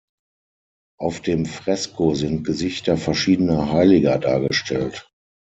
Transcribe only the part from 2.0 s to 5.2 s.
sind Gesichter verschiedener Heiliger dargestellt.